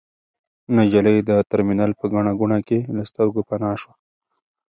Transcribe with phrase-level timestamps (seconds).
[0.75, 3.93] نجلۍ د ترمینل په ګڼه ګوڼه کې له سترګو پناه شوه.